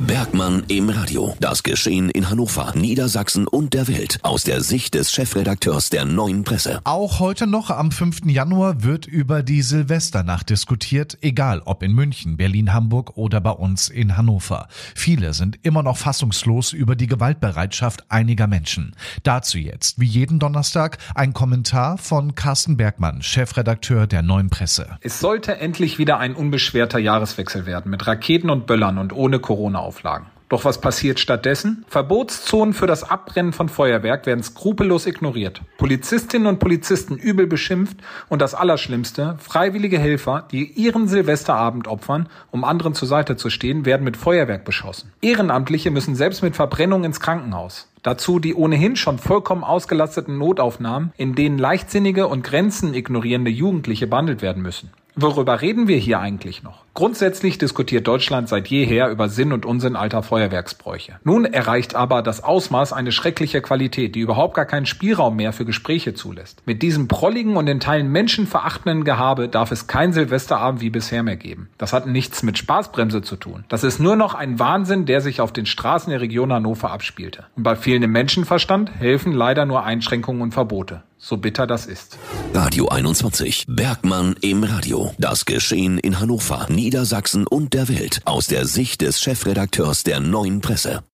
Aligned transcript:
Bergmann 0.00 0.62
im 0.68 0.90
Radio. 0.90 1.34
Das 1.40 1.64
Geschehen 1.64 2.08
in 2.10 2.30
Hannover, 2.30 2.72
Niedersachsen 2.76 3.48
und 3.48 3.74
der 3.74 3.88
Welt 3.88 4.20
aus 4.22 4.44
der 4.44 4.60
Sicht 4.60 4.94
des 4.94 5.10
Chefredakteurs 5.10 5.90
der 5.90 6.04
Neuen 6.04 6.44
Presse. 6.44 6.80
Auch 6.84 7.18
heute 7.18 7.48
noch 7.48 7.70
am 7.70 7.90
5. 7.90 8.26
Januar 8.26 8.84
wird 8.84 9.06
über 9.06 9.42
die 9.42 9.60
Silvesternacht 9.60 10.50
diskutiert, 10.50 11.18
egal 11.20 11.62
ob 11.64 11.82
in 11.82 11.92
München, 11.92 12.36
Berlin, 12.36 12.72
Hamburg 12.72 13.16
oder 13.16 13.40
bei 13.40 13.50
uns 13.50 13.88
in 13.88 14.16
Hannover. 14.16 14.68
Viele 14.94 15.34
sind 15.34 15.58
immer 15.62 15.82
noch 15.82 15.96
fassungslos 15.96 16.72
über 16.72 16.94
die 16.94 17.08
Gewaltbereitschaft 17.08 18.04
einiger 18.08 18.46
Menschen. 18.46 18.94
Dazu 19.24 19.58
jetzt, 19.58 19.98
wie 19.98 20.06
jeden 20.06 20.38
Donnerstag, 20.38 20.98
ein 21.16 21.32
Kommentar 21.32 21.98
von 21.98 22.36
Carsten 22.36 22.76
Bergmann, 22.76 23.20
Chefredakteur 23.20 24.06
der 24.06 24.22
Neuen 24.22 24.48
Presse. 24.48 24.96
Es 25.00 25.18
sollte 25.18 25.58
endlich 25.58 25.98
wieder 25.98 26.18
ein 26.18 26.36
unbeschwerter 26.36 27.00
Jahreswechsel 27.00 27.66
werden 27.66 27.90
mit 27.90 28.06
Raketen 28.06 28.48
und 28.48 28.66
Böllern 28.66 28.98
und 28.98 29.12
ohne 29.12 29.40
Corona-Auflagen. 29.88 30.26
Doch 30.48 30.64
was 30.64 30.80
passiert 30.80 31.20
stattdessen? 31.20 31.84
Verbotszonen 31.88 32.72
für 32.72 32.86
das 32.86 33.04
Abbrennen 33.04 33.52
von 33.52 33.68
Feuerwerk 33.68 34.24
werden 34.24 34.42
skrupellos 34.42 35.04
ignoriert. 35.04 35.60
Polizistinnen 35.76 36.46
und 36.46 36.58
Polizisten 36.58 37.16
übel 37.16 37.46
beschimpft 37.46 37.98
und 38.30 38.40
das 38.40 38.54
Allerschlimmste, 38.54 39.36
freiwillige 39.40 39.98
Helfer, 39.98 40.48
die 40.50 40.64
ihren 40.64 41.06
Silvesterabend 41.06 41.86
opfern, 41.86 42.30
um 42.50 42.64
anderen 42.64 42.94
zur 42.94 43.08
Seite 43.08 43.36
zu 43.36 43.50
stehen, 43.50 43.84
werden 43.84 44.04
mit 44.04 44.16
Feuerwerk 44.16 44.64
beschossen. 44.64 45.12
Ehrenamtliche 45.20 45.90
müssen 45.90 46.14
selbst 46.14 46.42
mit 46.42 46.56
Verbrennung 46.56 47.04
ins 47.04 47.20
Krankenhaus. 47.20 47.90
Dazu 48.02 48.38
die 48.38 48.54
ohnehin 48.54 48.96
schon 48.96 49.18
vollkommen 49.18 49.64
ausgelasteten 49.64 50.38
Notaufnahmen, 50.38 51.12
in 51.18 51.34
denen 51.34 51.58
leichtsinnige 51.58 52.26
und 52.26 52.42
Grenzen 52.42 52.94
ignorierende 52.94 53.50
Jugendliche 53.50 54.06
behandelt 54.06 54.40
werden 54.40 54.62
müssen. 54.62 54.90
Worüber 55.20 55.62
reden 55.62 55.88
wir 55.88 55.96
hier 55.96 56.20
eigentlich 56.20 56.62
noch? 56.62 56.84
Grundsätzlich 56.94 57.58
diskutiert 57.58 58.06
Deutschland 58.06 58.48
seit 58.48 58.68
jeher 58.68 59.10
über 59.10 59.28
Sinn 59.28 59.52
und 59.52 59.66
Unsinn 59.66 59.96
alter 59.96 60.22
Feuerwerksbräuche. 60.22 61.18
Nun 61.24 61.44
erreicht 61.44 61.96
aber 61.96 62.22
das 62.22 62.44
Ausmaß 62.44 62.92
eine 62.92 63.10
schreckliche 63.10 63.60
Qualität, 63.60 64.14
die 64.14 64.20
überhaupt 64.20 64.54
gar 64.54 64.64
keinen 64.64 64.86
Spielraum 64.86 65.34
mehr 65.34 65.52
für 65.52 65.64
Gespräche 65.64 66.14
zulässt. 66.14 66.62
Mit 66.66 66.82
diesem 66.82 67.08
prolligen 67.08 67.56
und 67.56 67.66
in 67.66 67.80
Teilen 67.80 68.12
menschenverachtenden 68.12 69.02
Gehabe 69.02 69.48
darf 69.48 69.72
es 69.72 69.88
kein 69.88 70.12
Silvesterabend 70.12 70.80
wie 70.82 70.90
bisher 70.90 71.24
mehr 71.24 71.36
geben. 71.36 71.68
Das 71.78 71.92
hat 71.92 72.06
nichts 72.06 72.44
mit 72.44 72.56
Spaßbremse 72.56 73.20
zu 73.20 73.34
tun. 73.34 73.64
Das 73.68 73.82
ist 73.82 73.98
nur 73.98 74.14
noch 74.14 74.36
ein 74.36 74.60
Wahnsinn, 74.60 75.04
der 75.04 75.20
sich 75.20 75.40
auf 75.40 75.52
den 75.52 75.66
Straßen 75.66 76.12
der 76.12 76.20
Region 76.20 76.52
Hannover 76.52 76.92
abspielte. 76.92 77.46
Und 77.56 77.64
bei 77.64 77.74
fehlendem 77.74 78.12
Menschenverstand 78.12 78.92
helfen 79.00 79.32
leider 79.32 79.66
nur 79.66 79.82
Einschränkungen 79.82 80.42
und 80.42 80.52
Verbote 80.54 81.02
so 81.18 81.36
bitter 81.36 81.66
das 81.66 81.86
ist. 81.86 82.16
Radio 82.54 82.88
21. 82.88 83.66
Bergmann 83.68 84.36
im 84.40 84.64
Radio. 84.64 85.12
Das 85.18 85.44
Geschehen 85.44 85.98
in 85.98 86.20
Hannover, 86.20 86.66
Niedersachsen 86.70 87.46
und 87.46 87.74
der 87.74 87.88
Welt 87.88 88.20
aus 88.24 88.46
der 88.46 88.66
Sicht 88.66 89.00
des 89.00 89.20
Chefredakteurs 89.20 90.04
der 90.04 90.20
Neuen 90.20 90.60
Presse. 90.60 91.02